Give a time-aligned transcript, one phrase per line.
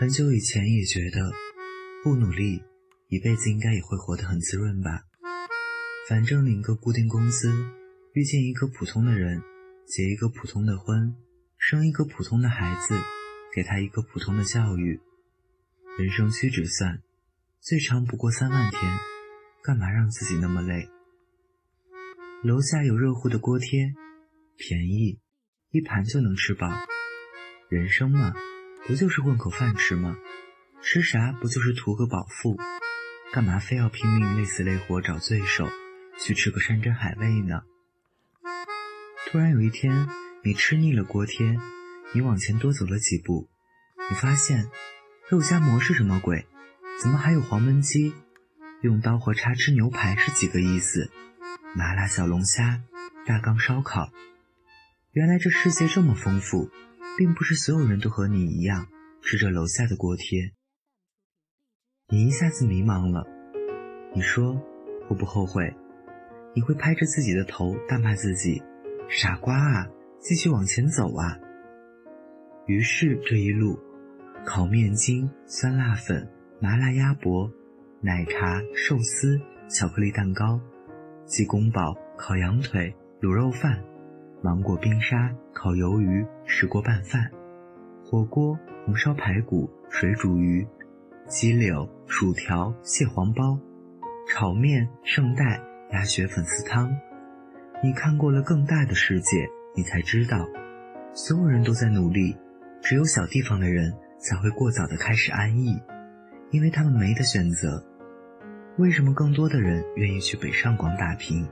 [0.00, 1.32] 很久以前也觉得，
[2.04, 2.62] 不努力，
[3.08, 5.02] 一辈子应该也会活得很滋润吧。
[6.08, 7.52] 反正领个固定工资，
[8.12, 9.42] 遇见一个普通的人，
[9.88, 11.16] 结一个普通的婚，
[11.58, 12.94] 生一个普通的孩子，
[13.52, 15.00] 给他一个普通的教育，
[15.98, 17.02] 人生屈指算，
[17.60, 18.80] 最长不过三万天，
[19.64, 20.88] 干嘛让自己那么累？
[22.44, 23.92] 楼下有热乎的锅贴，
[24.56, 25.18] 便宜，
[25.72, 26.68] 一盘就能吃饱。
[27.68, 28.32] 人生嘛，
[28.88, 30.16] 不就是混口饭吃吗？
[30.80, 32.56] 吃啥不就是图个饱腹？
[33.34, 35.68] 干嘛非要拼命累死累活找罪受，
[36.18, 37.64] 去吃个山珍海味呢？
[39.26, 40.08] 突然有一天，
[40.42, 41.58] 你吃腻了锅贴，
[42.14, 43.50] 你往前多走了几步，
[44.08, 44.70] 你发现
[45.28, 46.46] 肉夹馍是什么鬼？
[47.02, 48.14] 怎么还有黄焖鸡？
[48.80, 51.10] 用刀和叉吃牛排是几个意思？
[51.74, 52.80] 麻辣小龙虾，
[53.26, 54.10] 大缸烧烤，
[55.12, 56.70] 原来这世界这么丰富，
[57.16, 58.86] 并不是所有人都和你一样
[59.22, 60.52] 吃着楼下的锅贴。
[62.08, 63.26] 你一下子迷茫了，
[64.14, 64.60] 你说
[65.08, 65.74] 我不后悔？
[66.54, 68.62] 你会拍着自己的头大骂自己，
[69.08, 69.88] 傻瓜啊！
[70.20, 71.38] 继续往前走啊！
[72.66, 73.78] 于是这一路，
[74.44, 76.28] 烤面筋、酸辣粉、
[76.60, 77.52] 麻辣鸭脖、
[78.00, 80.60] 奶茶、寿司、巧克力蛋糕。
[81.26, 83.84] 鸡公煲、烤羊腿、卤肉饭、
[84.40, 87.28] 芒果冰沙、烤鱿鱼、石锅拌饭、
[88.04, 90.64] 火锅、红烧排骨、水煮鱼、
[91.26, 93.58] 鸡柳、薯条、蟹黄包、
[94.28, 96.88] 炒面、圣代、鸭血粉丝汤。
[97.82, 100.46] 你看过了更大的世界，你才知道，
[101.12, 102.36] 所有人都在努力，
[102.80, 105.76] 只有小地方的人才会过早的开始安逸，
[106.52, 107.84] 因为他们没得选择。
[108.76, 111.44] 为什么更多的人愿意去北上广打拼？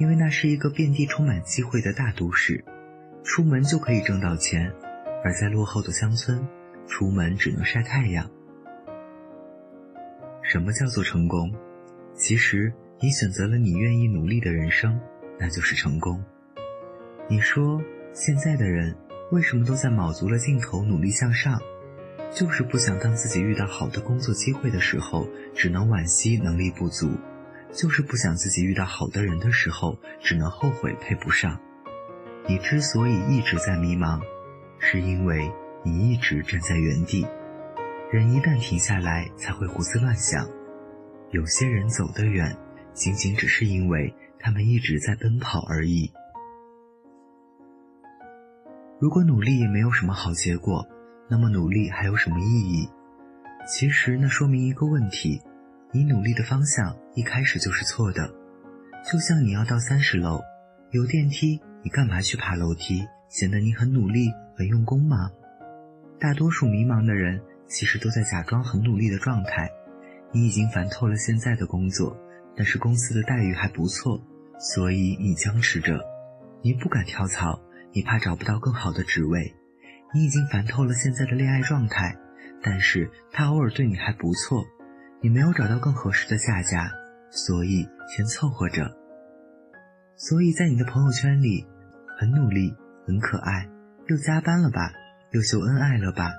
[0.00, 2.64] 因为那是一个遍地充满机会的大都市，
[3.22, 4.72] 出门就可以挣到钱；
[5.22, 6.42] 而在落后的乡村，
[6.88, 8.30] 出门只能晒太阳。
[10.42, 11.54] 什么叫做成功？
[12.14, 14.98] 其实你选择了你愿意努力的人生，
[15.38, 16.24] 那就是成功。
[17.28, 17.78] 你说
[18.14, 18.96] 现在的人
[19.30, 21.60] 为什么都在卯足了劲头努力向上？
[22.34, 27.08] 就是不想当自己遇到好的工作机会的时候，只能惋惜能力不足；
[27.72, 31.60] 就是不想自己遇到好的人的时候，只能后悔配不上。
[32.48, 34.20] 你之所以一直在迷茫，
[34.78, 35.52] 是因为
[35.84, 37.26] 你一直站在原地。
[38.10, 40.48] 人一旦停下来，才会胡思乱想。
[41.30, 42.56] 有些人走得远，
[42.92, 46.12] 仅仅只是因为他们一直在奔跑而已。
[48.98, 50.86] 如果努力也没有什么好结果。
[51.32, 52.90] 那么努力还有什么意义？
[53.64, 55.40] 其实那说明一个问题：
[55.92, 58.32] 你努力的方向一开始就是错的。
[59.10, 60.40] 就像你要到三十楼，
[60.90, 63.06] 有电梯，你干嘛去爬楼梯？
[63.28, 65.30] 显得你很努力、很用功吗？
[66.18, 69.70] 大多数迷茫的人其实都在假装很努力的状态。
[70.32, 72.16] 你已经烦透了现在的工作，
[72.56, 74.20] 但是公司的待遇还不错，
[74.58, 76.00] 所以你僵持着。
[76.62, 77.60] 你不敢跳槽，
[77.92, 79.54] 你怕找不到更好的职位。
[80.14, 82.16] 你已经烦透了现在的恋爱状态，
[82.62, 84.64] 但是他偶尔对你还不错，
[85.20, 86.90] 你没有找到更合适的下家，
[87.30, 88.96] 所以先凑合着。
[90.16, 91.66] 所以在你的朋友圈里，
[92.18, 92.74] 很努力，
[93.06, 93.68] 很可爱，
[94.08, 94.92] 又加班了吧，
[95.32, 96.30] 又秀恩爱了吧？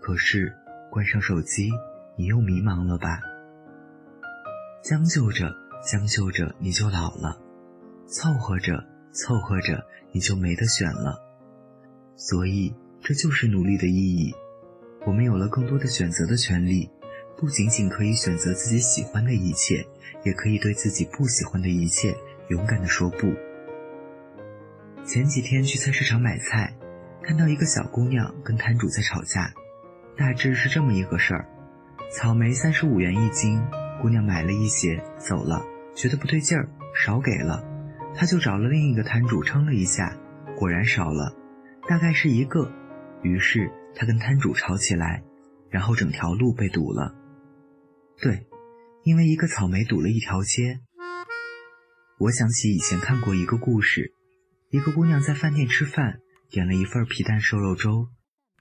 [0.00, 0.54] 可是
[0.90, 1.70] 关上手机，
[2.16, 3.20] 你又迷茫了吧？
[4.82, 7.40] 将就着，将就着，你就老了；
[8.06, 11.18] 凑合着，凑合着，你就没得选了。
[12.16, 12.74] 所以。
[13.00, 14.34] 这就是努力的意义。
[15.06, 16.90] 我们有了更多的选择的权利，
[17.38, 19.86] 不仅仅可以选择自己喜欢的一切，
[20.24, 22.12] 也可以对自己不喜欢的一切
[22.48, 23.32] 勇敢地说不。
[25.04, 26.74] 前几天去菜市场买菜，
[27.22, 29.54] 看到一个小姑娘跟摊主在吵架，
[30.16, 31.46] 大致是这么一个事儿：
[32.10, 33.62] 草莓三十五元一斤，
[34.02, 37.64] 姑娘买了一些走了，觉得不对劲儿，少给了，
[38.16, 40.12] 她就找了另一个摊主称了一下，
[40.56, 41.32] 果然少了，
[41.88, 42.68] 大概是一个。
[43.22, 45.22] 于是他跟摊主吵起来，
[45.70, 47.14] 然后整条路被堵了。
[48.20, 48.46] 对，
[49.04, 50.80] 因为一个草莓堵了一条街。
[52.18, 54.12] 我想起以前看过一个故事，
[54.70, 56.18] 一个姑娘在饭店吃饭，
[56.50, 58.08] 点了一份皮蛋瘦肉粥，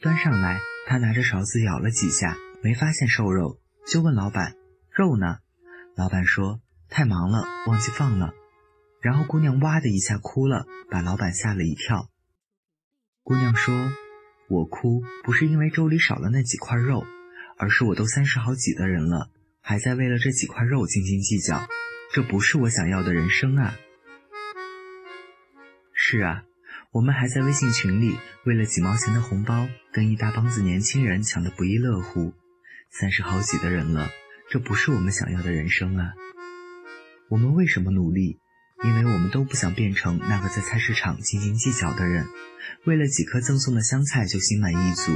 [0.00, 4.56] 端上来，她拿着勺子舀了几下，没发现瘦肉，就问老板
[4.90, 5.38] ：“肉呢？”
[5.96, 6.60] 老板说
[6.90, 8.32] ：“太忙了，忘记放了。”
[9.00, 12.10] 然后姑娘哇的一下哭了，把老板吓了一跳。
[13.22, 13.92] 姑娘说。
[14.46, 17.02] 我哭不是因为粥里少了那几块肉，
[17.56, 19.30] 而是我都三十好几的人了，
[19.66, 21.66] 还在为了这几块肉斤斤计较，
[22.12, 23.74] 这不是我想要的人生啊！
[25.94, 26.44] 是啊，
[26.92, 32.34] 我们还在微信群里为了几毛钱的红包，跟一大帮子年轻人抢得不亦乐乎。
[32.90, 34.10] 三十好几的人了，
[34.50, 36.12] 这不是我们想要的人生啊！
[37.30, 38.38] 我们为什么努力？
[38.84, 42.26] 因为我们都不想变成那个在菜市场斤斤计较的人，
[42.84, 45.10] 为了几颗赠送的香菜就心满意足，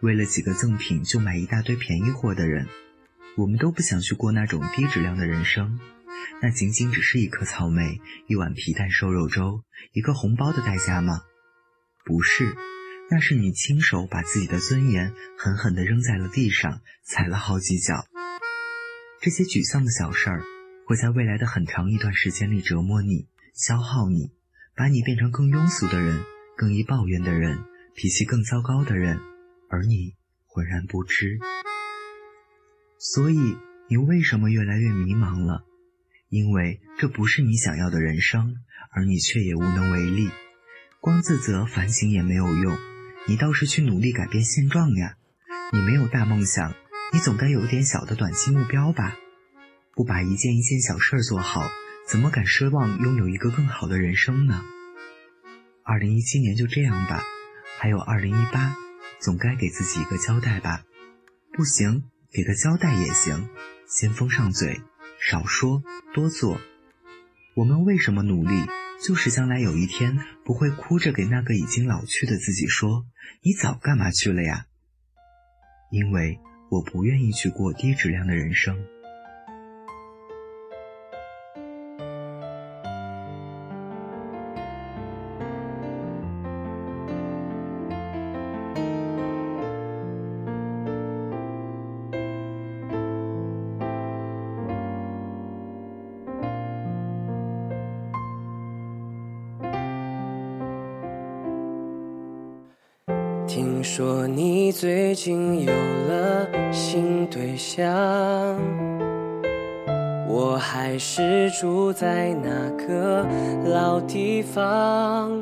[0.00, 2.68] 为了几个赠品就买一大堆便宜货的人。
[3.36, 5.78] 我们都不想去过那种低质量的人生。
[6.42, 9.62] 那仅仅只是一颗草莓、一碗皮蛋瘦肉粥、
[9.92, 11.22] 一个红包的代价吗？
[12.04, 12.54] 不是，
[13.10, 18.06] 那是你亲手把自己的尊严狠狠地扔在了地上，踩了好几脚。
[19.20, 20.42] 这些沮丧的小事儿，
[20.86, 24.32] 会在未来的很长一段时间里折磨你、消耗你，
[24.74, 26.24] 把你变成更庸俗的人、
[26.56, 29.20] 更易抱怨的人、脾气更糟糕的人，
[29.68, 30.14] 而你
[30.46, 31.38] 浑然不知。
[33.02, 33.56] 所以，
[33.88, 35.64] 你为什么越来越迷茫了？
[36.28, 38.56] 因为这不是你想要的人生，
[38.92, 40.28] 而你却也无能为力，
[41.00, 42.76] 光自责反省也没有用，
[43.26, 45.14] 你倒是去努力改变现状呀！
[45.72, 46.74] 你没有大梦想，
[47.14, 49.16] 你总该有点小的短期目标吧？
[49.94, 51.70] 不把一件一件小事儿做好，
[52.06, 54.62] 怎么敢奢望拥有一个更好的人生呢？
[55.84, 57.22] 二零一七年就这样吧，
[57.78, 58.76] 还有二零一八，
[59.20, 60.84] 总该给自己一个交代吧？
[61.54, 63.48] 不行，给个交代也行，
[63.88, 64.80] 先封上嘴。
[65.18, 65.82] 少说
[66.14, 66.60] 多做，
[67.54, 68.54] 我们为什么努力？
[69.04, 73.06] 就是将来有一天不会哭着给那个已经老去的自己说
[73.42, 74.66] ：“你早干嘛去了呀？”
[75.90, 76.38] 因为
[76.70, 78.78] 我不愿意去过低质量的人生。
[103.52, 107.84] 听说你最近有了新对象，
[110.28, 113.26] 我还是住在那个
[113.64, 115.32] 老地方，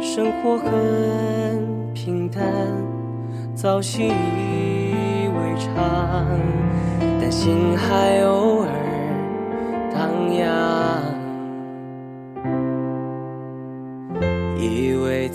[0.00, 2.42] 生活很平淡，
[3.54, 6.40] 早习以为常，
[7.20, 8.68] 但心还偶尔
[9.92, 10.91] 荡漾。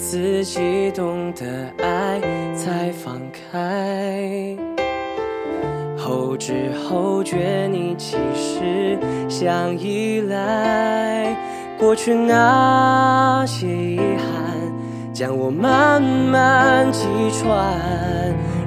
[0.09, 1.45] 自己懂得
[1.83, 2.21] 爱
[2.56, 3.19] 才放
[3.51, 4.56] 开，
[5.98, 11.36] 后知后觉你其实想依赖。
[11.77, 14.56] 过去那些遗憾，
[15.13, 17.77] 将我慢慢击穿。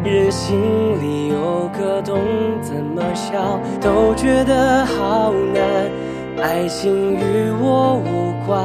[0.05, 0.61] 人心
[1.01, 2.21] 里有个洞，
[2.61, 5.91] 怎么笑都觉得好难。
[6.37, 8.61] 爱情与我无关。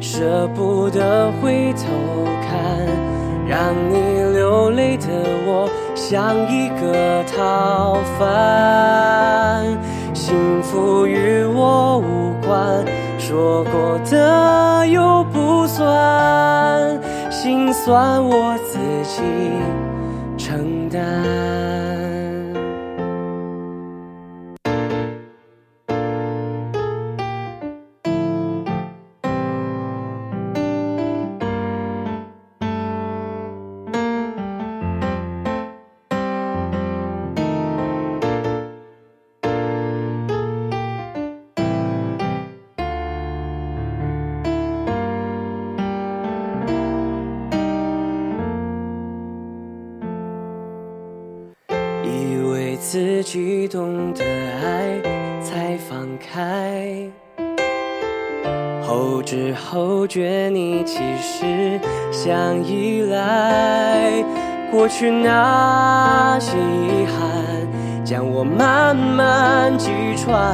[0.00, 1.84] 舍不得回头
[2.42, 2.86] 看，
[3.46, 3.94] 让你
[4.32, 5.06] 流泪的
[5.46, 9.66] 我像一个逃犯。
[10.14, 12.82] 幸福与我无关，
[13.18, 16.98] 说过的又不算，
[17.30, 19.22] 心酸我自己
[20.38, 21.59] 承担。
[52.92, 55.00] 自己懂得爱
[55.40, 57.08] 才放开，
[58.82, 61.78] 后知后觉你其实
[62.10, 64.10] 想依赖。
[64.72, 70.52] 过去那些遗憾将我慢慢击穿，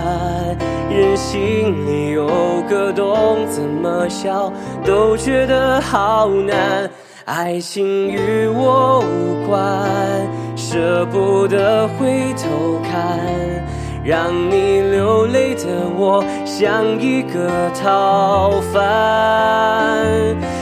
[0.90, 2.26] 人心里有
[2.68, 4.52] 个洞，怎么笑
[4.84, 6.90] 都觉得好难。
[7.24, 10.45] 爱情与我无关。
[10.76, 13.18] 舍不得回头看，
[14.04, 20.04] 让你流泪的我像一个逃犯。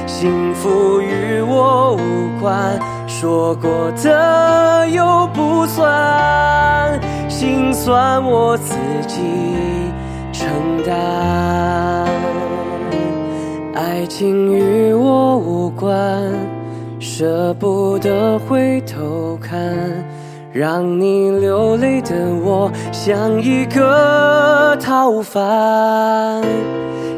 [0.06, 2.78] 幸福与我无关，
[3.08, 8.76] 说过的又不算，心酸我自
[9.08, 9.18] 己
[10.32, 10.48] 承
[10.86, 12.06] 担。
[13.74, 15.92] 爱情与我无关。
[17.00, 19.60] 舍不得回头看，
[20.54, 26.44] 让你流泪的我像一个逃犯。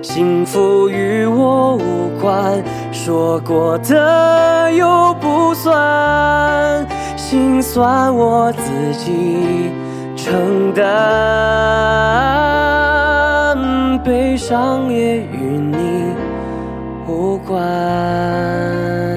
[0.00, 2.64] 幸福与我无关。
[2.90, 9.70] 说过的又不算，心酸我自己
[10.16, 10.82] 承担，
[14.02, 16.14] 悲伤也与你
[17.06, 19.15] 无关。